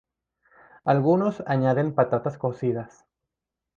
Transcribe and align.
Algunos 0.83 1.43
añaden 1.45 1.93
patatas 1.93 2.39
cocidas. 2.39 3.05